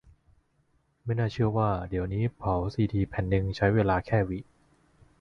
[1.03, 4.39] ไม่น่าเชื่อว่าเดี๋ยวนี้เผาซีดีแผ่นนึง ใช้เวลาแค่ วิ